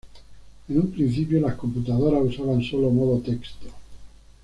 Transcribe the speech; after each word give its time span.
En 0.67 0.79
un 0.79 0.89
principio, 0.91 1.39
las 1.39 1.53
computadoras 1.53 2.23
usaban 2.23 2.63
solo 2.63 2.89
modo 2.89 3.19
texto. 3.19 3.67